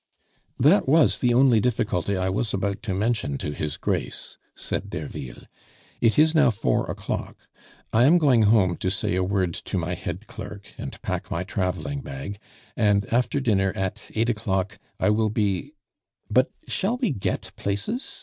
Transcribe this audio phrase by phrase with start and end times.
[0.59, 5.43] "That was the only difficulty I was about to mention to his Grace," said Derville.
[5.99, 7.37] "It is now four o'clock.
[7.93, 11.43] I am going home to say a word to my head clerk, and pack my
[11.43, 12.39] traveling bag,
[12.75, 15.73] and after dinner, at eight o'clock, I will be
[16.31, 18.19] But shall we get places?"